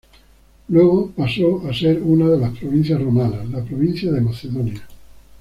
Luego 0.69 1.11
paso 1.11 1.61
a 1.69 1.71
ser 1.75 2.01
una 2.01 2.27
de 2.27 2.39
las 2.39 2.57
provincias 2.57 2.99
romanas, 2.99 3.47
la 3.51 3.63
provincia 3.63 4.11
de 4.11 4.19
Macedonia. 4.21 4.81